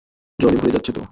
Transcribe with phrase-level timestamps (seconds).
[0.39, 0.99] জলে ভরে যাচ্ছে তো।